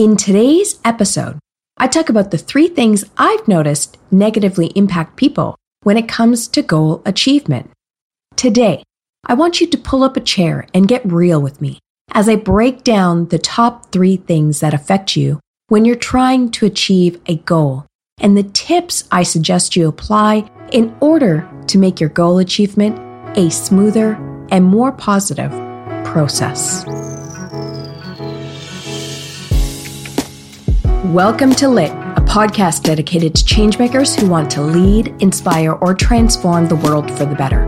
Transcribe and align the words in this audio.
In 0.00 0.16
today's 0.16 0.80
episode, 0.82 1.38
I 1.76 1.86
talk 1.86 2.08
about 2.08 2.30
the 2.30 2.38
three 2.38 2.68
things 2.68 3.04
I've 3.18 3.46
noticed 3.46 3.98
negatively 4.10 4.68
impact 4.68 5.16
people 5.16 5.56
when 5.82 5.98
it 5.98 6.08
comes 6.08 6.48
to 6.48 6.62
goal 6.62 7.02
achievement. 7.04 7.70
Today, 8.34 8.82
I 9.26 9.34
want 9.34 9.60
you 9.60 9.66
to 9.66 9.76
pull 9.76 10.02
up 10.02 10.16
a 10.16 10.20
chair 10.20 10.66
and 10.72 10.88
get 10.88 11.04
real 11.04 11.38
with 11.38 11.60
me 11.60 11.80
as 12.12 12.30
I 12.30 12.36
break 12.36 12.82
down 12.82 13.28
the 13.28 13.38
top 13.38 13.92
three 13.92 14.16
things 14.16 14.60
that 14.60 14.72
affect 14.72 15.16
you 15.16 15.38
when 15.68 15.84
you're 15.84 15.96
trying 15.96 16.50
to 16.52 16.64
achieve 16.64 17.20
a 17.26 17.36
goal 17.36 17.84
and 18.22 18.38
the 18.38 18.44
tips 18.54 19.06
I 19.12 19.22
suggest 19.22 19.76
you 19.76 19.86
apply 19.86 20.50
in 20.72 20.96
order 21.00 21.46
to 21.66 21.76
make 21.76 22.00
your 22.00 22.08
goal 22.08 22.38
achievement 22.38 22.98
a 23.36 23.50
smoother 23.50 24.14
and 24.50 24.64
more 24.64 24.92
positive 24.92 25.50
process. 26.06 26.86
Welcome 31.04 31.54
to 31.54 31.68
Lit, 31.70 31.92
a 31.92 32.20
podcast 32.20 32.82
dedicated 32.82 33.34
to 33.34 33.42
changemakers 33.42 34.20
who 34.20 34.28
want 34.28 34.50
to 34.50 34.60
lead, 34.60 35.14
inspire, 35.22 35.72
or 35.72 35.94
transform 35.94 36.68
the 36.68 36.76
world 36.76 37.10
for 37.16 37.24
the 37.24 37.34
better. 37.34 37.64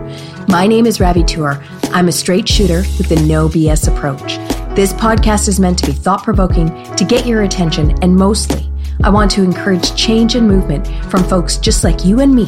My 0.48 0.66
name 0.66 0.84
is 0.84 1.00
Ravi 1.00 1.24
Tour. 1.24 1.64
I'm 1.84 2.08
a 2.08 2.12
straight 2.12 2.46
shooter 2.46 2.82
with 2.98 3.10
a 3.10 3.16
no 3.22 3.48
BS 3.48 3.88
approach. 3.88 4.36
This 4.76 4.92
podcast 4.92 5.48
is 5.48 5.58
meant 5.58 5.78
to 5.78 5.86
be 5.86 5.92
thought 5.92 6.22
provoking, 6.24 6.68
to 6.94 7.06
get 7.06 7.24
your 7.24 7.44
attention, 7.44 7.92
and 8.02 8.14
mostly, 8.14 8.70
I 9.02 9.08
want 9.08 9.30
to 9.30 9.42
encourage 9.42 9.96
change 9.96 10.34
and 10.34 10.46
movement 10.46 10.86
from 11.10 11.24
folks 11.24 11.56
just 11.56 11.84
like 11.84 12.04
you 12.04 12.20
and 12.20 12.34
me. 12.34 12.46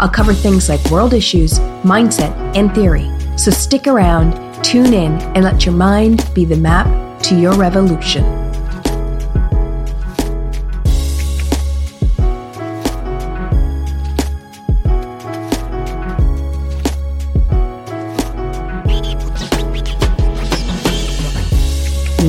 I'll 0.00 0.08
cover 0.08 0.34
things 0.34 0.68
like 0.68 0.84
world 0.90 1.14
issues, 1.14 1.60
mindset, 1.84 2.34
and 2.56 2.74
theory. 2.74 3.08
So 3.38 3.52
stick 3.52 3.86
around, 3.86 4.64
tune 4.64 4.94
in, 4.94 5.12
and 5.36 5.44
let 5.44 5.64
your 5.64 5.76
mind 5.76 6.28
be 6.34 6.44
the 6.44 6.56
map 6.56 7.22
to 7.22 7.38
your 7.38 7.54
revolution. 7.54 8.43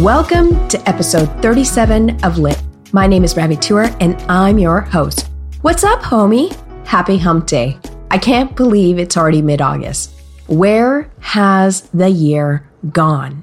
Welcome 0.04 0.68
to 0.68 0.90
episode 0.90 1.28
37 1.42 2.22
of 2.26 2.38
Lit. 2.38 2.62
My 2.92 3.08
name 3.08 3.24
is 3.24 3.38
Ravi 3.38 3.56
Tour 3.56 3.90
and 4.02 4.22
I'm 4.24 4.60
your 4.60 4.82
host. 4.82 5.30
What's 5.62 5.86
up, 5.86 6.02
homie? 6.02 6.54
Happy 6.86 7.18
hump 7.18 7.48
day. 7.48 7.80
I 8.12 8.18
can't 8.18 8.54
believe 8.58 9.00
it's 9.00 9.16
already 9.16 9.42
mid 9.42 9.62
August. 9.62 10.12
Where 10.48 11.10
has 11.22 11.84
the 11.94 12.10
year 12.10 12.70
gone? 12.92 13.42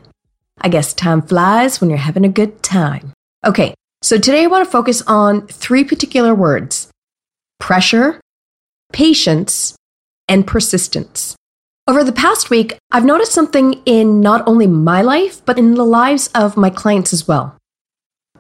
I 0.61 0.69
guess 0.69 0.93
time 0.93 1.23
flies 1.23 1.81
when 1.81 1.89
you're 1.89 1.99
having 1.99 2.27
a 2.27 2.29
good 2.29 2.63
time. 2.63 3.15
Okay, 3.47 3.73
so 4.03 4.19
today 4.19 4.45
I 4.45 4.49
want 4.49 4.67
to 4.67 4.71
focus 4.71 5.01
on 5.07 5.47
three 5.47 5.85
particular 5.85 6.35
words 6.35 6.91
pressure, 7.61 8.21
patience, 8.93 9.75
and 10.29 10.47
persistence. 10.47 11.35
Over 11.89 12.05
the 12.05 12.13
past 12.13 12.49
week, 12.49 12.79
I've 12.93 13.05
noticed 13.05 13.33
something 13.33 13.83
in 13.85 14.21
not 14.21 14.47
only 14.47 14.69
my 14.69 15.03
life, 15.03 15.45
but 15.45 15.59
in 15.59 15.75
the 15.75 15.85
lives 15.85 16.29
of 16.29 16.57
my 16.57 16.71
clients 16.71 17.13
as 17.13 17.27
well. 17.27 17.57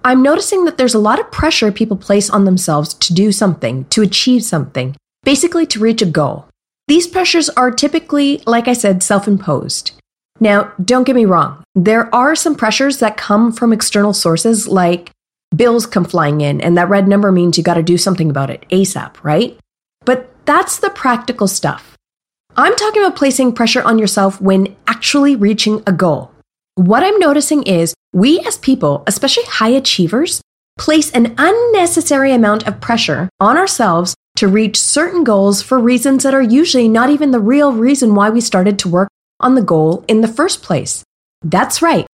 I'm 0.04 0.22
noticing 0.22 0.64
that 0.64 0.78
there's 0.78 0.94
a 0.94 1.00
lot 1.00 1.18
of 1.18 1.32
pressure 1.32 1.72
people 1.72 1.96
place 1.96 2.30
on 2.30 2.44
themselves 2.44 2.94
to 2.94 3.12
do 3.12 3.32
something, 3.32 3.84
to 3.86 4.02
achieve 4.02 4.44
something, 4.44 4.94
basically 5.24 5.66
to 5.66 5.80
reach 5.80 6.02
a 6.02 6.06
goal. 6.06 6.46
These 6.86 7.08
pressures 7.08 7.48
are 7.50 7.72
typically, 7.72 8.40
like 8.46 8.68
I 8.68 8.74
said, 8.74 9.02
self 9.02 9.26
imposed. 9.26 9.90
Now, 10.38 10.72
don't 10.82 11.04
get 11.04 11.16
me 11.16 11.24
wrong, 11.24 11.64
there 11.74 12.14
are 12.14 12.36
some 12.36 12.54
pressures 12.54 12.98
that 12.98 13.16
come 13.16 13.50
from 13.50 13.72
external 13.72 14.12
sources, 14.12 14.68
like 14.68 15.10
bills 15.54 15.84
come 15.84 16.04
flying 16.04 16.42
in, 16.42 16.60
and 16.60 16.78
that 16.78 16.88
red 16.88 17.08
number 17.08 17.32
means 17.32 17.58
you 17.58 17.64
got 17.64 17.74
to 17.74 17.82
do 17.82 17.98
something 17.98 18.30
about 18.30 18.50
it 18.50 18.64
ASAP, 18.70 19.16
right? 19.24 19.58
But 20.04 20.30
that's 20.46 20.78
the 20.78 20.90
practical 20.90 21.48
stuff. 21.48 21.91
I'm 22.54 22.76
talking 22.76 23.02
about 23.02 23.16
placing 23.16 23.54
pressure 23.54 23.82
on 23.82 23.98
yourself 23.98 24.38
when 24.38 24.76
actually 24.86 25.36
reaching 25.36 25.82
a 25.86 25.92
goal. 25.92 26.30
What 26.74 27.02
I'm 27.02 27.18
noticing 27.18 27.62
is 27.62 27.94
we 28.12 28.40
as 28.40 28.58
people, 28.58 29.04
especially 29.06 29.44
high 29.44 29.70
achievers, 29.70 30.42
place 30.78 31.10
an 31.12 31.34
unnecessary 31.38 32.30
amount 32.30 32.66
of 32.68 32.78
pressure 32.78 33.30
on 33.40 33.56
ourselves 33.56 34.14
to 34.36 34.48
reach 34.48 34.78
certain 34.78 35.24
goals 35.24 35.62
for 35.62 35.78
reasons 35.78 36.24
that 36.24 36.34
are 36.34 36.42
usually 36.42 36.90
not 36.90 37.08
even 37.08 37.30
the 37.30 37.40
real 37.40 37.72
reason 37.72 38.14
why 38.14 38.28
we 38.28 38.40
started 38.40 38.78
to 38.80 38.88
work 38.88 39.08
on 39.40 39.54
the 39.54 39.62
goal 39.62 40.04
in 40.06 40.20
the 40.20 40.28
first 40.28 40.62
place. 40.62 41.02
That's 41.42 41.80
right. 41.80 42.06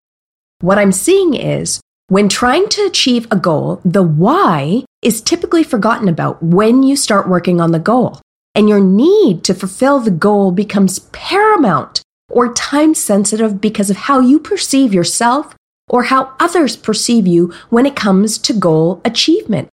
What 0.60 0.78
I'm 0.78 0.93
seeing 0.93 1.34
is 1.34 1.81
when 2.06 2.28
trying 2.28 2.69
to 2.71 2.87
achieve 2.87 3.27
a 3.32 3.37
goal, 3.37 3.81
the 3.84 4.04
why 4.04 4.84
is 5.03 5.21
typically 5.21 5.65
forgotten 5.65 6.09
about 6.09 6.41
when 6.41 6.84
you 6.84 6.94
start 6.94 7.28
working 7.28 7.60
on 7.60 7.72
the 7.72 7.81
goal 7.81 8.21
and 8.54 8.69
your 8.69 8.81
need 8.81 9.44
to 9.44 9.54
fulfill 9.54 10.00
the 10.00 10.10
goal 10.10 10.53
becomes 10.53 11.00
paramount 11.12 12.03
or 12.31 12.53
time 12.53 12.94
sensitive 12.94 13.60
because 13.60 13.91
of 13.91 13.97
how 13.97 14.20
you 14.20 14.38
perceive 14.38 14.92
yourself 14.92 15.54
or 15.88 16.04
how 16.04 16.32
others 16.38 16.76
perceive 16.76 17.26
you 17.26 17.53
when 17.70 17.86
it 17.86 17.97
comes 17.97 18.38
to 18.38 18.53
goal 18.53 19.00
achievement. 19.04 19.69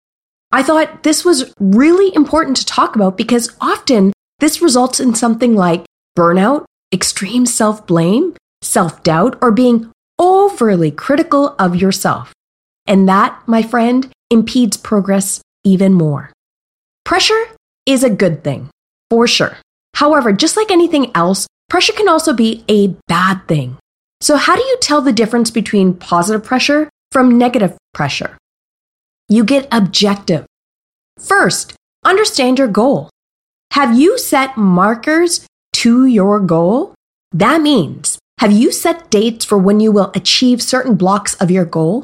I 0.51 0.63
thought 0.63 1.03
this 1.03 1.25
was 1.25 1.53
really 1.59 2.15
important 2.15 2.59
to 2.59 2.67
talk 2.67 2.95
about 2.95 3.17
because 3.17 3.55
often 3.61 4.13
this 4.39 4.61
results 4.61 5.01
in 5.01 5.15
something 5.15 5.55
like 5.55 5.85
burnout, 6.19 6.65
extreme 6.93 7.47
self 7.47 7.87
blame, 7.87 8.35
self 8.61 9.03
doubt, 9.03 9.39
or 9.41 9.51
being 9.51 9.91
overly 10.19 10.91
critical 10.91 11.55
of 11.59 11.77
yourself. 11.77 12.33
And 12.87 13.09
that, 13.09 13.41
my 13.47 13.63
friend, 13.63 14.11
impedes 14.31 14.77
progress 14.77 15.41
even 15.65 15.95
more. 15.95 16.33
Pressure 17.05 17.45
is 17.87 18.05
a 18.05 18.11
good 18.11 18.45
thing, 18.45 18.71
for 19.11 19.27
sure. 19.27 19.57
However, 19.95 20.33
just 20.33 20.57
like 20.57 20.71
anything 20.71 21.11
else, 21.15 21.47
pressure 21.69 21.93
can 21.93 22.09
also 22.09 22.33
be 22.33 22.65
a 22.69 22.89
bad 23.09 23.47
thing. 23.49 23.77
So, 24.21 24.37
how 24.37 24.57
do 24.57 24.63
you 24.63 24.79
tell 24.81 25.01
the 25.01 25.13
difference 25.13 25.51
between 25.51 25.95
positive 25.95 26.45
pressure 26.45 26.89
from 27.11 27.39
negative 27.39 27.77
pressure? 27.93 28.39
You 29.29 29.45
get 29.45 29.69
objective. 29.73 30.47
First, 31.19 31.75
understand 32.05 32.59
your 32.59 32.69
goal. 32.69 33.11
Have 33.73 33.99
you 33.99 34.19
set 34.19 34.57
markers 34.57 35.47
to 35.75 36.07
your 36.07 36.41
goal? 36.41 36.95
That 37.33 37.63
means, 37.63 38.19
have 38.39 38.53
you 38.53 38.71
set 38.71 39.11
dates 39.11 39.45
for 39.45 39.57
when 39.57 39.81
you 39.81 39.91
will 39.93 40.13
achieve 40.15 40.61
certain 40.61 40.95
blocks 40.95 41.35
of 41.37 41.51
your 41.51 41.65
goal? 41.65 42.03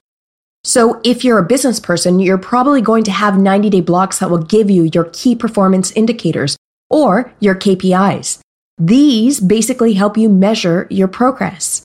So, 0.68 1.00
if 1.02 1.24
you're 1.24 1.38
a 1.38 1.46
business 1.46 1.80
person, 1.80 2.20
you're 2.20 2.36
probably 2.36 2.82
going 2.82 3.02
to 3.04 3.10
have 3.10 3.38
90 3.38 3.70
day 3.70 3.80
blocks 3.80 4.18
that 4.18 4.28
will 4.28 4.42
give 4.42 4.68
you 4.68 4.90
your 4.92 5.04
key 5.14 5.34
performance 5.34 5.92
indicators 5.92 6.58
or 6.90 7.32
your 7.40 7.54
KPIs. 7.54 8.40
These 8.76 9.40
basically 9.40 9.94
help 9.94 10.18
you 10.18 10.28
measure 10.28 10.86
your 10.90 11.08
progress. 11.08 11.84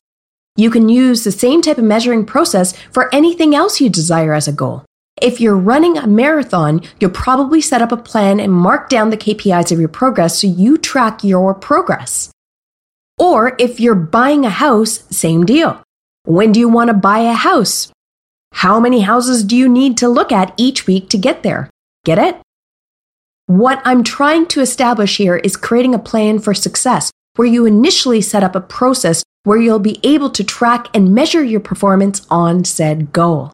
You 0.57 0.69
can 0.69 0.89
use 0.89 1.23
the 1.23 1.31
same 1.31 1.61
type 1.61 1.77
of 1.77 1.85
measuring 1.85 2.25
process 2.25 2.75
for 2.91 3.07
anything 3.15 3.55
else 3.55 3.79
you 3.79 3.89
desire 3.89 4.33
as 4.33 4.49
a 4.49 4.51
goal. 4.51 4.83
If 5.21 5.39
you're 5.39 5.55
running 5.55 5.97
a 5.97 6.05
marathon, 6.05 6.81
you'll 6.99 7.11
probably 7.11 7.61
set 7.61 7.81
up 7.81 7.93
a 7.93 7.95
plan 8.11 8.41
and 8.41 8.51
mark 8.51 8.89
down 8.89 9.11
the 9.11 9.17
KPIs 9.17 9.71
of 9.71 9.79
your 9.79 9.87
progress 9.87 10.41
so 10.41 10.47
you 10.47 10.77
track 10.77 11.23
your 11.23 11.53
progress. 11.53 12.31
Or 13.17 13.55
if 13.59 13.79
you're 13.79 13.95
buying 13.95 14.45
a 14.45 14.49
house, 14.49 15.05
same 15.09 15.45
deal. 15.45 15.81
When 16.25 16.51
do 16.51 16.59
you 16.59 16.67
want 16.67 16.89
to 16.89 16.93
buy 16.93 17.19
a 17.19 17.31
house? 17.31 17.92
How 18.53 18.79
many 18.79 19.01
houses 19.01 19.43
do 19.43 19.57
you 19.57 19.67
need 19.67 19.97
to 19.97 20.07
look 20.07 20.31
at 20.31 20.53
each 20.55 20.87
week 20.87 21.09
to 21.09 21.17
get 21.17 21.43
there? 21.43 21.69
Get 22.05 22.17
it? 22.17 22.37
What 23.47 23.81
I'm 23.83 24.03
trying 24.03 24.45
to 24.47 24.61
establish 24.61 25.17
here 25.17 25.35
is 25.35 25.57
creating 25.57 25.93
a 25.93 25.99
plan 25.99 26.39
for 26.39 26.53
success 26.53 27.11
where 27.35 27.47
you 27.47 27.65
initially 27.65 28.21
set 28.21 28.43
up 28.43 28.55
a 28.55 28.61
process 28.61 29.23
where 29.43 29.57
you'll 29.57 29.79
be 29.79 29.99
able 30.03 30.29
to 30.29 30.43
track 30.43 30.87
and 30.93 31.13
measure 31.13 31.43
your 31.43 31.59
performance 31.59 32.25
on 32.29 32.63
said 32.63 33.11
goal. 33.11 33.51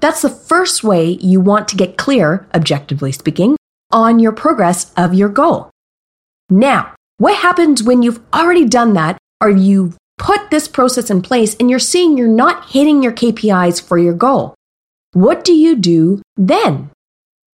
That's 0.00 0.22
the 0.22 0.28
first 0.28 0.82
way 0.82 1.12
you 1.20 1.40
want 1.40 1.68
to 1.68 1.76
get 1.76 1.96
clear, 1.96 2.46
objectively 2.54 3.12
speaking, 3.12 3.56
on 3.90 4.18
your 4.18 4.32
progress 4.32 4.92
of 4.96 5.14
your 5.14 5.28
goal. 5.28 5.70
Now, 6.50 6.94
what 7.18 7.36
happens 7.36 7.82
when 7.82 8.02
you've 8.02 8.20
already 8.34 8.66
done 8.66 8.94
that 8.94 9.16
or 9.40 9.48
you've 9.48 9.96
put 10.20 10.50
this 10.50 10.68
process 10.68 11.10
in 11.10 11.22
place 11.22 11.56
and 11.56 11.70
you're 11.70 11.78
seeing 11.78 12.16
you're 12.16 12.28
not 12.28 12.68
hitting 12.70 13.02
your 13.02 13.12
KPIs 13.12 13.82
for 13.82 13.98
your 13.98 14.12
goal? 14.12 14.54
What 15.14 15.42
do 15.44 15.52
you 15.52 15.74
do 15.74 16.20
then? 16.36 16.90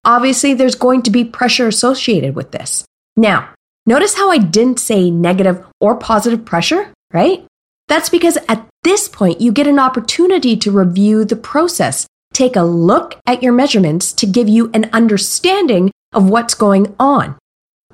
Obviously, 0.04 0.54
there's 0.54 0.74
going 0.74 1.02
to 1.02 1.10
be 1.10 1.24
pressure 1.24 1.68
associated 1.68 2.34
with 2.34 2.50
this. 2.50 2.84
Now, 3.16 3.50
notice 3.86 4.14
how 4.14 4.30
I 4.30 4.38
didn't 4.38 4.80
say 4.80 5.10
negative 5.10 5.64
or 5.80 5.96
positive 5.96 6.44
pressure, 6.44 6.90
right? 7.12 7.44
That's 7.88 8.08
because 8.08 8.38
at 8.48 8.66
this 8.82 9.08
point, 9.08 9.42
you 9.42 9.52
get 9.52 9.66
an 9.66 9.78
opportunity 9.78 10.56
to 10.56 10.70
review 10.70 11.24
the 11.24 11.36
process, 11.36 12.06
take 12.32 12.56
a 12.56 12.62
look 12.62 13.20
at 13.26 13.42
your 13.42 13.52
measurements 13.52 14.12
to 14.14 14.26
give 14.26 14.48
you 14.48 14.70
an 14.72 14.88
understanding 14.92 15.90
of 16.12 16.30
what's 16.30 16.54
going 16.54 16.94
on. 16.98 17.36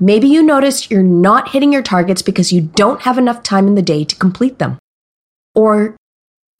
Maybe 0.00 0.26
you 0.26 0.42
notice 0.42 0.90
you're 0.90 1.02
not 1.02 1.50
hitting 1.50 1.72
your 1.72 1.82
targets 1.82 2.22
because 2.22 2.52
you 2.52 2.62
don't 2.62 3.02
have 3.02 3.18
enough 3.18 3.42
time 3.42 3.66
in 3.66 3.74
the 3.74 3.82
day 3.82 4.04
to 4.04 4.16
complete 4.16 4.58
them. 4.58 4.78
Or 5.54 5.96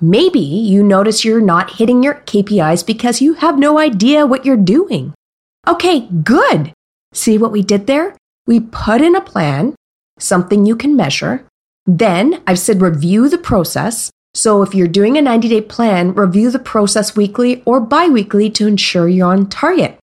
Maybe 0.03 0.41
you 0.41 0.83
notice 0.83 1.27
you're 1.27 1.43
not 1.43 1.73
hitting 1.75 2.03
your 2.03 2.15
KPIs 2.15 2.87
because 2.87 3.21
you 3.21 3.35
have 3.35 3.59
no 3.59 3.79
idea 3.79 4.27
what 4.27 4.47
you're 4.47 4.57
doing. 4.57 5.13
Okay, 5.69 6.09
good. 6.25 6.73
See 7.13 7.37
what 7.37 7.53
we 7.53 7.61
did 7.61 7.87
there? 7.87 8.17
We 8.47 8.61
put 8.61 9.03
in 9.03 9.15
a 9.15 9.21
plan, 9.21 9.75
something 10.19 10.65
you 10.65 10.75
can 10.75 10.97
measure. 10.97 11.45
Then 11.85 12.43
I've 12.47 12.59
said 12.59 12.81
review 12.81 13.29
the 13.29 13.37
process. 13.37 14.11
So 14.33 14.63
if 14.63 14.75
you're 14.75 14.89
doing 14.89 15.19
a 15.19 15.23
90 15.23 15.49
day 15.49 15.61
plan, 15.61 16.15
review 16.15 16.51
the 16.51 16.59
process 16.59 17.15
weekly 17.15 17.63
or 17.67 17.79
bi 17.79 18.09
weekly 18.09 18.49
to 18.51 18.67
ensure 18.67 19.07
you're 19.07 19.31
on 19.31 19.51
target. 19.51 19.99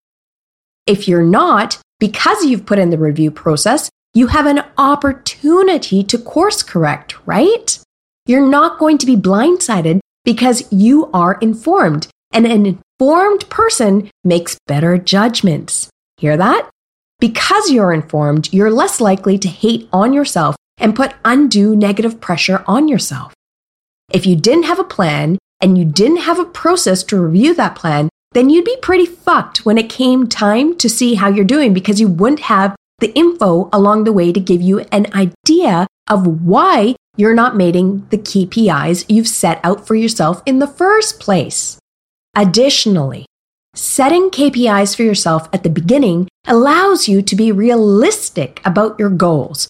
If 0.85 1.07
you're 1.07 1.23
not, 1.23 1.79
because 1.99 2.43
you've 2.43 2.65
put 2.65 2.79
in 2.79 2.89
the 2.89 2.97
review 2.97 3.31
process, 3.31 3.89
you 4.13 4.27
have 4.27 4.45
an 4.45 4.63
opportunity 4.77 6.03
to 6.03 6.17
course 6.17 6.63
correct, 6.63 7.15
right? 7.27 7.79
You're 8.25 8.47
not 8.47 8.79
going 8.79 8.97
to 8.99 9.05
be 9.05 9.15
blindsided 9.15 9.99
because 10.25 10.71
you 10.71 11.09
are 11.13 11.37
informed, 11.39 12.07
and 12.31 12.45
an 12.45 12.65
informed 12.65 13.49
person 13.49 14.09
makes 14.23 14.57
better 14.67 14.97
judgments. 14.97 15.89
Hear 16.17 16.35
that? 16.37 16.69
Because 17.19 17.71
you're 17.71 17.93
informed, 17.93 18.53
you're 18.53 18.71
less 18.71 18.99
likely 18.99 19.37
to 19.39 19.47
hate 19.47 19.87
on 19.93 20.13
yourself 20.13 20.55
and 20.77 20.95
put 20.95 21.15
undue 21.25 21.75
negative 21.75 22.19
pressure 22.21 22.63
on 22.67 22.87
yourself. 22.87 23.33
If 24.11 24.25
you 24.25 24.35
didn't 24.35 24.63
have 24.63 24.79
a 24.79 24.83
plan 24.83 25.37
and 25.61 25.77
you 25.77 25.85
didn't 25.85 26.17
have 26.17 26.39
a 26.39 26.45
process 26.45 27.03
to 27.03 27.21
review 27.21 27.53
that 27.55 27.75
plan, 27.75 28.09
then 28.31 28.49
you'd 28.49 28.65
be 28.65 28.77
pretty 28.81 29.05
fucked 29.05 29.65
when 29.65 29.77
it 29.77 29.89
came 29.89 30.27
time 30.27 30.75
to 30.77 30.89
see 30.89 31.15
how 31.15 31.27
you're 31.27 31.45
doing 31.45 31.73
because 31.73 31.99
you 31.99 32.07
wouldn't 32.07 32.41
have 32.41 32.75
the 32.99 33.13
info 33.13 33.69
along 33.71 34.03
the 34.03 34.13
way 34.13 34.31
to 34.31 34.39
give 34.39 34.61
you 34.61 34.79
an 34.91 35.07
idea 35.13 35.87
of 36.09 36.25
why 36.43 36.95
you're 37.15 37.33
not 37.33 37.55
meeting 37.55 38.05
the 38.09 38.17
KPIs 38.17 39.05
you've 39.09 39.27
set 39.27 39.59
out 39.63 39.85
for 39.87 39.95
yourself 39.95 40.41
in 40.45 40.59
the 40.59 40.67
first 40.67 41.19
place. 41.19 41.79
Additionally, 42.35 43.25
setting 43.73 44.29
KPIs 44.29 44.95
for 44.95 45.03
yourself 45.03 45.49
at 45.51 45.63
the 45.63 45.69
beginning 45.69 46.27
allows 46.45 47.07
you 47.07 47.21
to 47.21 47.35
be 47.35 47.51
realistic 47.51 48.61
about 48.63 48.97
your 48.99 49.09
goals. 49.09 49.67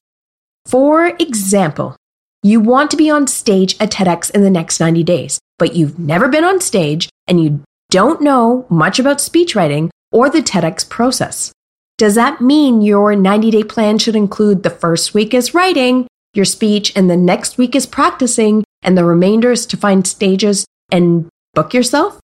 For 0.65 1.07
example, 1.19 1.95
you 2.43 2.59
want 2.59 2.91
to 2.91 2.97
be 2.97 3.09
on 3.09 3.27
stage 3.27 3.75
at 3.79 3.91
TEDx 3.91 4.31
in 4.31 4.43
the 4.43 4.49
next 4.49 4.79
90 4.79 5.03
days, 5.03 5.39
but 5.57 5.75
you've 5.75 5.97
never 5.97 6.27
been 6.27 6.43
on 6.43 6.61
stage 6.61 7.09
and 7.27 7.41
you 7.43 7.63
don't 7.89 8.21
know 8.21 8.65
much 8.69 8.99
about 8.99 9.21
speech 9.21 9.55
writing 9.55 9.89
or 10.11 10.29
the 10.29 10.41
TEDx 10.41 10.87
process. 10.87 11.51
Does 11.97 12.15
that 12.15 12.41
mean 12.41 12.81
your 12.81 13.15
90 13.15 13.51
day 13.51 13.63
plan 13.63 13.97
should 13.97 14.15
include 14.15 14.63
the 14.63 14.69
first 14.69 15.13
week 15.13 15.33
is 15.33 15.53
writing, 15.53 16.07
your 16.33 16.45
speech, 16.45 16.91
and 16.95 17.09
the 17.09 17.17
next 17.17 17.57
week 17.57 17.75
is 17.75 17.85
practicing, 17.85 18.63
and 18.83 18.97
the 18.97 19.05
remainder 19.05 19.51
is 19.51 19.65
to 19.67 19.77
find 19.77 20.05
stages 20.05 20.65
and 20.91 21.27
book 21.53 21.73
yourself? 21.73 22.19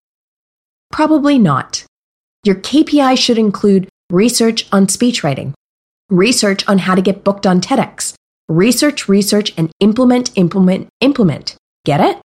Probably 0.91 1.39
not. 1.39 1.85
Your 2.43 2.55
KPI 2.55 3.17
should 3.17 3.37
include 3.37 3.89
research 4.11 4.67
on 4.71 4.89
speech 4.89 5.23
writing, 5.23 5.55
research 6.09 6.67
on 6.67 6.77
how 6.79 6.93
to 6.93 7.01
get 7.01 7.23
booked 7.23 7.47
on 7.47 7.61
TEDx, 7.61 8.13
research, 8.47 9.07
research, 9.07 9.53
and 9.57 9.71
implement, 9.79 10.37
implement, 10.37 10.89
implement. 11.01 11.55
Get 11.85 11.99
it? 11.99 12.21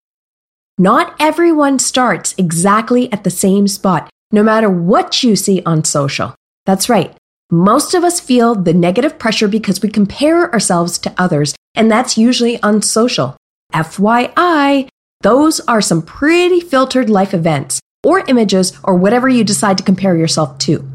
Not 0.79 1.15
everyone 1.19 1.79
starts 1.79 2.35
exactly 2.37 3.11
at 3.11 3.23
the 3.23 3.31
same 3.31 3.67
spot, 3.67 4.11
no 4.31 4.43
matter 4.43 4.69
what 4.69 5.23
you 5.23 5.35
see 5.35 5.63
on 5.65 5.83
social. 5.83 6.35
That's 6.67 6.87
right. 6.87 7.15
Most 7.49 7.95
of 7.95 8.03
us 8.03 8.19
feel 8.19 8.53
the 8.53 8.75
negative 8.75 9.17
pressure 9.17 9.47
because 9.47 9.81
we 9.81 9.89
compare 9.89 10.53
ourselves 10.53 10.99
to 10.99 11.13
others, 11.17 11.55
and 11.73 11.89
that's 11.89 12.15
usually 12.15 12.61
on 12.61 12.83
social. 12.83 13.35
FYI, 13.73 14.87
those 15.21 15.59
are 15.61 15.81
some 15.81 16.03
pretty 16.03 16.59
filtered 16.59 17.09
life 17.09 17.33
events 17.33 17.79
or 18.03 18.19
images 18.27 18.77
or 18.83 18.95
whatever 18.95 19.27
you 19.27 19.43
decide 19.43 19.79
to 19.79 19.83
compare 19.83 20.15
yourself 20.15 20.59
to. 20.59 20.87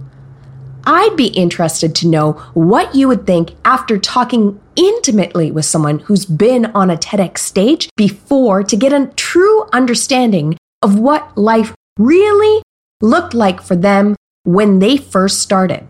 I'd 0.85 1.17
be 1.17 1.29
interested 1.29 1.95
to 1.97 2.09
know 2.09 2.33
what 2.55 2.95
you 2.95 3.09
would 3.09 3.27
think 3.27 3.55
after 3.65 3.99
talking 3.99 4.61
intimately 4.77 5.51
with 5.51 5.65
someone 5.65 6.01
who's 6.01 6.25
been 6.25 6.67
on 6.67 6.91
a 6.91 6.97
TEDx 6.97 7.39
stage 7.39 7.89
before 7.97 8.63
to 8.65 8.77
get 8.77 8.93
a 8.93 9.07
true 9.17 9.65
understanding 9.73 10.57
of 10.83 10.99
what 10.99 11.37
life 11.37 11.75
really 11.99 12.63
looked 13.01 13.35
like 13.35 13.61
for 13.63 13.77
them 13.77 14.17
when 14.45 14.79
they 14.79 14.97
first 14.97 15.41
started. 15.41 15.87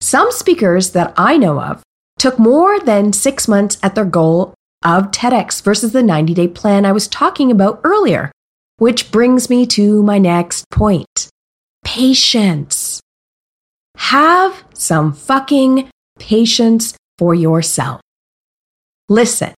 Some 0.00 0.30
speakers 0.30 0.90
that 0.90 1.12
I 1.16 1.36
know 1.36 1.60
of 1.60 1.82
took 2.18 2.38
more 2.38 2.78
than 2.80 3.12
six 3.12 3.48
months 3.48 3.78
at 3.82 3.94
their 3.94 4.04
goal 4.04 4.54
of 4.84 5.10
TEDx 5.10 5.62
versus 5.62 5.92
the 5.92 6.02
90 6.02 6.34
day 6.34 6.48
plan 6.48 6.86
I 6.86 6.92
was 6.92 7.08
talking 7.08 7.50
about 7.50 7.80
earlier, 7.84 8.30
which 8.78 9.10
brings 9.10 9.50
me 9.50 9.66
to 9.66 10.02
my 10.02 10.18
next 10.18 10.64
point 10.70 11.28
patience. 11.84 12.89
Have 14.00 14.64
some 14.74 15.12
fucking 15.12 15.88
patience 16.18 16.96
for 17.18 17.32
yourself. 17.32 18.00
Listen, 19.08 19.54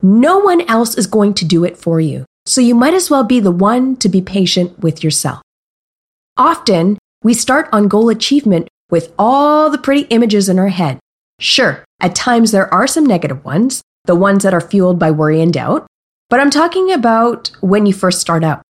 no 0.00 0.38
one 0.38 0.62
else 0.62 0.96
is 0.96 1.06
going 1.06 1.34
to 1.34 1.44
do 1.44 1.64
it 1.64 1.76
for 1.76 2.00
you, 2.00 2.24
so 2.46 2.60
you 2.60 2.74
might 2.74 2.94
as 2.94 3.10
well 3.10 3.24
be 3.24 3.38
the 3.38 3.50
one 3.50 3.96
to 3.96 4.08
be 4.08 4.22
patient 4.22 4.78
with 4.78 5.04
yourself. 5.04 5.42
Often, 6.38 6.96
we 7.22 7.34
start 7.34 7.68
on 7.72 7.88
goal 7.88 8.08
achievement 8.08 8.68
with 8.88 9.12
all 9.18 9.68
the 9.68 9.78
pretty 9.78 10.02
images 10.08 10.48
in 10.48 10.58
our 10.58 10.68
head. 10.68 10.98
Sure, 11.38 11.84
at 12.00 12.14
times 12.14 12.50
there 12.50 12.72
are 12.72 12.86
some 12.86 13.04
negative 13.04 13.44
ones, 13.44 13.82
the 14.06 14.14
ones 14.14 14.42
that 14.44 14.54
are 14.54 14.60
fueled 14.60 14.98
by 14.98 15.10
worry 15.10 15.42
and 15.42 15.52
doubt, 15.52 15.86
but 16.30 16.40
I'm 16.40 16.50
talking 16.50 16.92
about 16.92 17.50
when 17.60 17.84
you 17.84 17.92
first 17.92 18.20
start 18.20 18.42
out. 18.42 18.62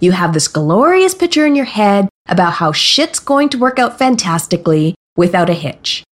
You 0.00 0.12
have 0.12 0.32
this 0.32 0.46
glorious 0.46 1.14
picture 1.14 1.44
in 1.44 1.56
your 1.56 1.64
head 1.64 2.08
about 2.28 2.54
how 2.54 2.70
shit's 2.72 3.18
going 3.18 3.48
to 3.50 3.58
work 3.58 3.78
out 3.78 3.98
fantastically 3.98 4.94
without 5.16 5.50
a 5.50 5.54
hitch. 5.54 6.04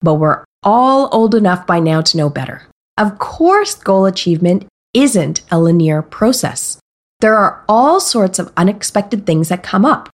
But 0.00 0.14
we're 0.14 0.44
all 0.62 1.08
old 1.12 1.34
enough 1.34 1.66
by 1.66 1.80
now 1.80 2.00
to 2.02 2.16
know 2.16 2.30
better. 2.30 2.62
Of 2.96 3.18
course, 3.18 3.74
goal 3.74 4.06
achievement 4.06 4.66
isn't 4.92 5.42
a 5.50 5.58
linear 5.58 6.00
process. 6.00 6.78
There 7.20 7.34
are 7.34 7.64
all 7.68 7.98
sorts 7.98 8.38
of 8.38 8.52
unexpected 8.56 9.26
things 9.26 9.48
that 9.48 9.64
come 9.64 9.84
up, 9.84 10.10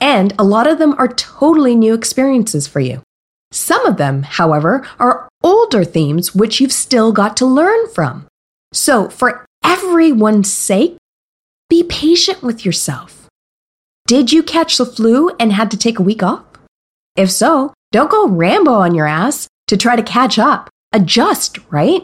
and 0.00 0.32
a 0.38 0.44
lot 0.44 0.66
of 0.66 0.78
them 0.78 0.94
are 0.96 1.08
totally 1.08 1.74
new 1.74 1.92
experiences 1.92 2.66
for 2.66 2.80
you. 2.80 3.02
Some 3.50 3.84
of 3.84 3.98
them, 3.98 4.22
however, 4.22 4.86
are 4.98 5.28
older 5.42 5.84
themes 5.84 6.34
which 6.34 6.58
you've 6.58 6.72
still 6.72 7.12
got 7.12 7.36
to 7.36 7.46
learn 7.46 7.88
from. 7.88 8.26
So, 8.72 9.10
for 9.10 9.44
everyone's 9.62 10.50
sake, 10.50 10.96
be 11.72 11.82
patient 11.82 12.42
with 12.42 12.66
yourself. 12.66 13.26
Did 14.06 14.30
you 14.30 14.42
catch 14.42 14.76
the 14.76 14.84
flu 14.84 15.30
and 15.40 15.50
had 15.50 15.70
to 15.70 15.78
take 15.78 15.98
a 15.98 16.02
week 16.02 16.22
off? 16.22 16.44
If 17.16 17.30
so, 17.30 17.72
don't 17.92 18.10
go 18.10 18.28
Rambo 18.28 18.74
on 18.74 18.94
your 18.94 19.06
ass 19.06 19.48
to 19.68 19.78
try 19.78 19.96
to 19.96 20.02
catch 20.02 20.38
up. 20.38 20.68
Adjust, 20.92 21.58
right? 21.70 22.02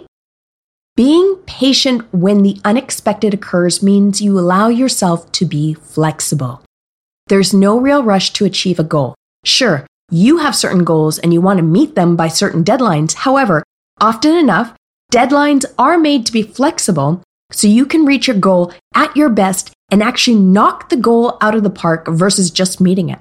Being 0.97 1.37
patient 1.45 2.11
when 2.15 2.43
the 2.43 2.59
unexpected 2.65 3.35
occurs 3.35 3.83
means 3.83 4.23
you 4.23 4.39
allow 4.39 4.69
yourself 4.69 5.31
to 5.33 5.45
be 5.45 5.75
flexible. 5.75 6.63
There's 7.27 7.53
no 7.53 7.79
real 7.79 8.03
rush 8.03 8.33
to 8.33 8.47
achieve 8.47 8.79
a 8.79 8.85
goal. 8.85 9.17
Sure, 9.45 9.87
you 10.11 10.39
have 10.39 10.57
certain 10.57 10.83
goals 10.83 11.19
and 11.19 11.35
you 11.35 11.43
want 11.43 11.59
to 11.59 11.63
meet 11.63 11.95
them 11.95 12.17
by 12.17 12.29
certain 12.29 12.65
deadlines. 12.65 13.13
However, 13.13 13.63
often 14.01 14.35
enough, 14.35 14.75
deadlines 15.13 15.67
are 15.79 15.99
made 15.99 16.25
to 16.25 16.33
be 16.33 16.43
flexible 16.43 17.23
so 17.51 17.67
you 17.67 17.87
can 17.87 18.05
reach 18.05 18.27
your 18.27 18.37
goal 18.37 18.73
at 18.95 19.17
your 19.17 19.29
best 19.29 19.73
and 19.91 20.03
actually 20.03 20.37
knock 20.37 20.89
the 20.89 20.97
goal 20.97 21.39
out 21.41 21.55
of 21.55 21.63
the 21.63 21.71
park 21.71 22.07
versus 22.09 22.51
just 22.51 22.81
meeting 22.81 23.09
it. 23.09 23.19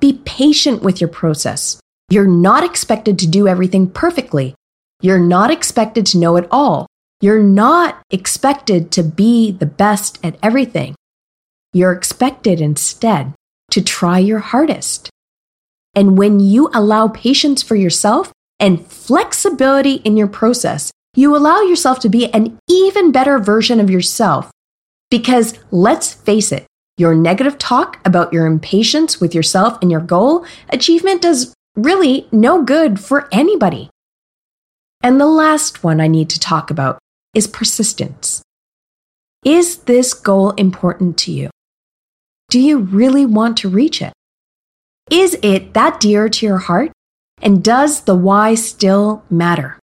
Be 0.00 0.20
patient 0.24 0.82
with 0.82 1.00
your 1.00 1.08
process. 1.08 1.80
You're 2.08 2.26
not 2.26 2.64
expected 2.64 3.18
to 3.20 3.26
do 3.26 3.46
everything 3.46 3.90
perfectly. 3.90 4.54
You're 5.00 5.18
not 5.18 5.50
expected 5.50 6.06
to 6.06 6.18
know 6.18 6.36
it 6.36 6.48
all. 6.50 6.86
You're 7.20 7.42
not 7.42 8.02
expected 8.10 8.90
to 8.92 9.02
be 9.02 9.50
the 9.52 9.66
best 9.66 10.18
at 10.24 10.36
everything. 10.42 10.94
You're 11.72 11.92
expected 11.92 12.60
instead 12.60 13.34
to 13.70 13.82
try 13.82 14.18
your 14.18 14.38
hardest. 14.38 15.10
And 15.94 16.16
when 16.16 16.40
you 16.40 16.70
allow 16.72 17.08
patience 17.08 17.62
for 17.62 17.76
yourself 17.76 18.32
and 18.58 18.86
flexibility 18.86 19.94
in 19.96 20.16
your 20.16 20.28
process, 20.28 20.90
you 21.20 21.36
allow 21.36 21.60
yourself 21.60 22.00
to 22.00 22.08
be 22.08 22.32
an 22.32 22.58
even 22.68 23.12
better 23.12 23.38
version 23.38 23.78
of 23.78 23.90
yourself. 23.90 24.50
Because 25.10 25.58
let's 25.70 26.14
face 26.14 26.50
it, 26.50 26.66
your 26.96 27.14
negative 27.14 27.58
talk 27.58 28.00
about 28.06 28.32
your 28.32 28.46
impatience 28.46 29.20
with 29.20 29.34
yourself 29.34 29.78
and 29.82 29.90
your 29.90 30.00
goal 30.00 30.46
achievement 30.70 31.22
does 31.22 31.52
really 31.76 32.26
no 32.32 32.62
good 32.62 32.98
for 32.98 33.28
anybody. 33.32 33.90
And 35.02 35.20
the 35.20 35.26
last 35.26 35.84
one 35.84 36.00
I 36.00 36.08
need 36.08 36.30
to 36.30 36.40
talk 36.40 36.70
about 36.70 36.98
is 37.34 37.46
persistence. 37.46 38.42
Is 39.44 39.78
this 39.78 40.12
goal 40.14 40.50
important 40.52 41.16
to 41.18 41.32
you? 41.32 41.50
Do 42.50 42.60
you 42.60 42.78
really 42.78 43.24
want 43.24 43.56
to 43.58 43.68
reach 43.68 44.02
it? 44.02 44.12
Is 45.10 45.38
it 45.42 45.74
that 45.74 46.00
dear 46.00 46.28
to 46.28 46.46
your 46.46 46.58
heart? 46.58 46.92
And 47.42 47.64
does 47.64 48.02
the 48.02 48.14
why 48.14 48.54
still 48.54 49.24
matter? 49.30 49.79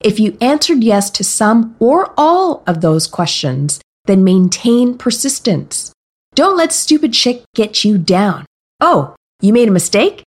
If 0.00 0.18
you 0.18 0.38
answered 0.40 0.82
yes 0.82 1.10
to 1.10 1.24
some 1.24 1.76
or 1.78 2.14
all 2.16 2.62
of 2.66 2.80
those 2.80 3.06
questions, 3.06 3.80
then 4.06 4.24
maintain 4.24 4.96
persistence. 4.96 5.92
Don't 6.34 6.56
let 6.56 6.72
stupid 6.72 7.14
shit 7.14 7.44
get 7.54 7.84
you 7.84 7.98
down. 7.98 8.46
Oh, 8.80 9.14
you 9.42 9.52
made 9.52 9.68
a 9.68 9.72
mistake? 9.72 10.22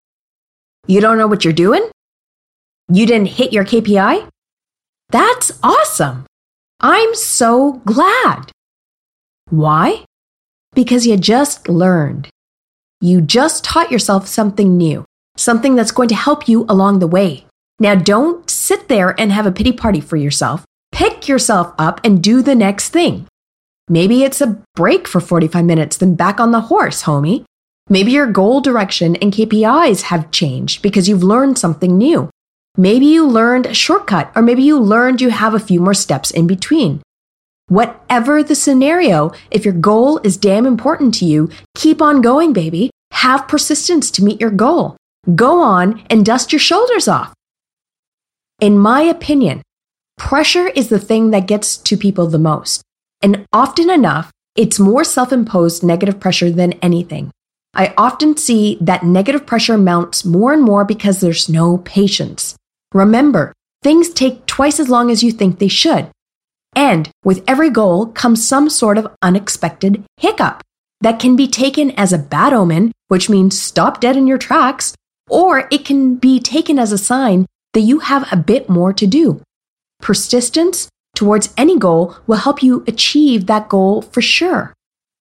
You 0.88 1.00
don't 1.00 1.18
know 1.18 1.28
what 1.28 1.46
you're 1.46 1.54
doing? 1.54 1.90
You 2.92 3.06
didn't 3.06 3.28
hit 3.28 3.54
your 3.54 3.64
KPI? 3.64 4.28
That's 5.10 5.58
awesome. 5.64 6.26
I'm 6.82 7.16
so 7.16 7.82
glad. 7.86 8.52
Why? 9.50 10.04
Because 10.74 11.08
you 11.08 11.16
just 11.16 11.70
learned. 11.70 12.30
You 13.00 13.22
just 13.22 13.64
taught 13.64 13.92
yourself 13.92 14.28
something 14.28 14.76
new, 14.76 15.06
something 15.38 15.76
that's 15.76 15.92
going 15.92 16.10
to 16.10 16.16
help 16.16 16.50
you 16.50 16.66
along 16.68 17.00
the 17.00 17.08
way. 17.08 17.46
Now, 17.82 17.96
don't 17.96 18.48
sit 18.48 18.90
there 18.90 19.20
and 19.20 19.32
have 19.32 19.48
a 19.48 19.52
pity 19.52 19.72
party 19.72 20.02
for 20.02 20.16
yourself. 20.16 20.64
Pick 20.92 21.28
yourself 21.28 21.74
up 21.80 22.00
and 22.04 22.22
do 22.22 22.44
the 22.44 22.54
next 22.54 22.90
thing. 22.90 23.26
Maybe 23.90 24.24
it's 24.24 24.40
a 24.40 24.62
break 24.76 25.08
for 25.08 25.20
45 25.20 25.66
minutes, 25.66 25.98
then 25.98 26.14
back 26.14 26.40
on 26.40 26.52
the 26.52 26.62
horse, 26.62 27.02
homie. 27.02 27.44
Maybe 27.90 28.12
your 28.12 28.28
goal 28.28 28.62
direction 28.62 29.16
and 29.16 29.34
KPIs 29.34 30.04
have 30.04 30.30
changed 30.30 30.84
because 30.84 31.10
you've 31.10 31.24
learned 31.24 31.58
something 31.58 31.98
new. 31.98 32.30
Maybe 32.78 33.08
you 33.08 33.28
learned 33.28 33.66
a 33.66 33.74
shortcut, 33.74 34.32
or 34.36 34.44
maybe 34.44 34.62
you 34.62 34.80
learned 34.80 35.20
you 35.20 35.32
have 35.32 35.56
a 35.56 35.60
few 35.60 35.80
more 35.80 35.96
steps 35.96 36.30
in 36.30 36.46
between. 36.46 37.02
Whatever 37.68 38.44
the 38.44 38.54
scenario, 38.54 39.32
if 39.50 39.66
your 39.66 39.74
goal 39.74 40.20
is 40.20 40.38
damn 40.38 40.68
important 40.68 41.16
to 41.16 41.26
you, 41.26 41.50
keep 41.74 42.00
on 42.00 42.22
going, 42.22 42.54
baby. 42.54 42.92
Have 43.14 43.48
persistence 43.48 44.12
to 44.12 44.24
meet 44.24 44.40
your 44.40 44.52
goal. 44.52 44.98
Go 45.34 45.60
on 45.60 46.04
and 46.12 46.24
dust 46.24 46.54
your 46.54 46.60
shoulders 46.60 47.08
off. 47.08 47.34
In 48.62 48.78
my 48.78 49.02
opinion, 49.02 49.64
pressure 50.20 50.68
is 50.68 50.90
the 50.90 51.00
thing 51.00 51.32
that 51.32 51.48
gets 51.48 51.78
to 51.78 51.98
people 51.98 52.28
the 52.28 52.38
most. 52.38 52.84
And 53.20 53.44
often 53.52 53.90
enough, 53.90 54.30
it's 54.56 54.80
more 54.80 55.04
self 55.04 55.34
imposed 55.34 55.84
negative 55.84 56.20
pressure 56.20 56.52
than 56.52 56.74
anything. 56.74 57.32
I 57.74 57.96
often 57.98 58.38
see 58.38 58.78
that 58.80 59.04
negative 59.04 59.48
pressure 59.48 59.80
mounts 59.80 60.24
more 60.24 60.54
and 60.54 60.62
more 60.62 60.86
because 60.86 61.22
there's 61.22 61.50
no 61.50 61.80
patience. 61.80 62.56
Remember, 62.94 63.52
things 63.82 64.10
take 64.10 64.46
twice 64.46 64.80
as 64.80 64.90
long 64.90 65.10
as 65.10 65.24
you 65.24 65.32
think 65.32 65.58
they 65.58 65.68
should. 65.68 66.12
And 66.76 67.10
with 67.24 67.44
every 67.48 67.72
goal 67.72 68.08
comes 68.08 68.48
some 68.48 68.70
sort 68.70 69.00
of 69.00 69.08
unexpected 69.24 70.04
hiccup 70.18 70.62
that 71.00 71.20
can 71.20 71.36
be 71.36 71.48
taken 71.48 71.90
as 71.92 72.14
a 72.14 72.20
bad 72.20 72.54
omen, 72.54 72.92
which 73.08 73.28
means 73.28 73.60
stop 73.60 74.00
dead 74.00 74.16
in 74.16 74.28
your 74.28 74.38
tracks, 74.38 74.94
or 75.32 75.68
it 75.72 75.84
can 75.84 76.16
be 76.18 76.40
taken 76.40 76.78
as 76.78 76.92
a 76.92 76.98
sign 77.00 77.48
that 77.74 77.82
you 77.82 78.00
have 78.00 78.28
a 78.32 78.38
bit 78.38 78.70
more 78.70 78.94
to 78.94 79.08
do. 79.08 79.42
Persistence 80.02 80.90
towards 81.16 81.54
any 81.58 81.78
goal 81.78 82.16
will 82.28 82.38
help 82.38 82.64
you 82.64 82.84
achieve 82.88 83.46
that 83.46 83.70
goal 83.70 84.02
for 84.02 84.22
sure. 84.22 84.74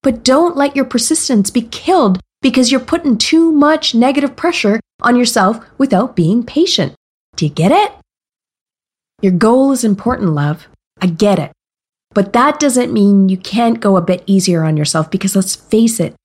But 0.03 0.23
don't 0.23 0.57
let 0.57 0.75
your 0.75 0.85
persistence 0.85 1.51
be 1.51 1.61
killed 1.61 2.19
because 2.41 2.71
you're 2.71 2.79
putting 2.79 3.17
too 3.17 3.51
much 3.51 3.93
negative 3.93 4.35
pressure 4.35 4.79
on 5.01 5.15
yourself 5.15 5.63
without 5.77 6.15
being 6.15 6.43
patient. 6.43 6.95
Do 7.35 7.45
you 7.45 7.51
get 7.51 7.71
it? 7.71 7.91
Your 9.21 9.31
goal 9.31 9.71
is 9.71 9.83
important, 9.83 10.31
love. 10.31 10.67
I 10.99 11.07
get 11.07 11.37
it. 11.37 11.51
But 12.13 12.33
that 12.33 12.59
doesn't 12.59 12.91
mean 12.91 13.29
you 13.29 13.37
can't 13.37 13.79
go 13.79 13.95
a 13.95 14.01
bit 14.01 14.23
easier 14.25 14.63
on 14.63 14.75
yourself 14.75 15.09
because 15.11 15.35
let's 15.35 15.55
face 15.55 15.99
it, 15.99 16.15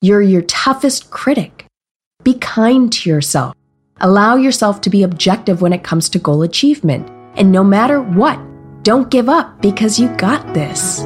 you're 0.00 0.22
your 0.22 0.42
toughest 0.42 1.10
critic. 1.10 1.66
Be 2.22 2.34
kind 2.34 2.92
to 2.92 3.10
yourself. 3.10 3.54
Allow 4.04 4.36
yourself 4.36 4.80
to 4.82 4.90
be 4.90 5.02
objective 5.02 5.62
when 5.62 5.72
it 5.72 5.82
comes 5.82 6.10
to 6.10 6.18
goal 6.18 6.42
achievement. 6.42 7.08
And 7.36 7.50
no 7.50 7.64
matter 7.64 8.02
what, 8.02 8.38
don't 8.82 9.10
give 9.10 9.30
up 9.30 9.62
because 9.62 9.98
you 9.98 10.14
got 10.18 10.52
this. 10.52 11.00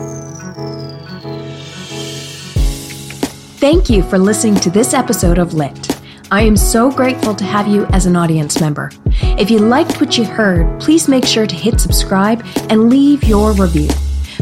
Thank 3.60 3.88
you 3.88 4.02
for 4.02 4.18
listening 4.18 4.56
to 4.56 4.70
this 4.70 4.94
episode 4.94 5.38
of 5.38 5.54
Lit. 5.54 6.00
I 6.32 6.42
am 6.42 6.56
so 6.56 6.90
grateful 6.90 7.36
to 7.36 7.44
have 7.44 7.68
you 7.68 7.86
as 7.92 8.06
an 8.06 8.16
audience 8.16 8.60
member. 8.60 8.90
If 9.38 9.48
you 9.48 9.60
liked 9.60 10.00
what 10.00 10.18
you 10.18 10.24
heard, 10.24 10.80
please 10.80 11.06
make 11.06 11.24
sure 11.24 11.46
to 11.46 11.54
hit 11.54 11.80
subscribe 11.80 12.44
and 12.68 12.90
leave 12.90 13.22
your 13.22 13.52
review. 13.52 13.90